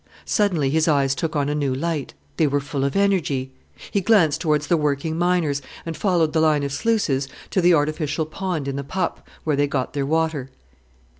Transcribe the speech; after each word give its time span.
Suddenly 0.25 0.71
his 0.71 0.87
eyes 0.87 1.13
took 1.13 1.35
on 1.35 1.47
a 1.47 1.53
new 1.53 1.75
light: 1.75 2.15
they 2.37 2.47
were 2.47 2.59
full 2.59 2.83
of 2.83 2.95
energy. 2.95 3.51
He 3.91 4.01
glanced 4.01 4.41
towards 4.41 4.65
the 4.65 4.75
working 4.75 5.15
miners, 5.15 5.61
and 5.85 5.95
followed 5.95 6.33
the 6.33 6.41
line 6.41 6.63
of 6.63 6.73
sluices 6.73 7.27
to 7.51 7.61
the 7.61 7.75
artificial 7.75 8.25
pond 8.25 8.67
in 8.67 8.77
the 8.77 8.83
"pup" 8.83 9.27
whence 9.43 9.57
they 9.59 9.67
got 9.67 9.93
their 9.93 10.07
water. 10.07 10.49